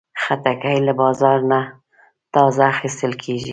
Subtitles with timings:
[0.21, 1.59] خټکی له بازار نه
[2.33, 3.49] تازه اخیستل کېږي.